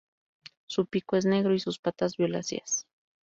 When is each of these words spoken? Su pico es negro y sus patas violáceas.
Su 0.65 0.87
pico 0.87 1.15
es 1.15 1.27
negro 1.27 1.53
y 1.53 1.59
sus 1.59 1.77
patas 1.77 2.17
violáceas. 2.17 2.87